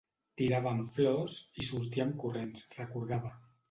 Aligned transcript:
Tiràvem 0.41 0.81
flors, 0.95 1.37
i 1.63 1.69
sortíem 1.71 2.17
corrents, 2.27 2.69
recordava. 2.83 3.37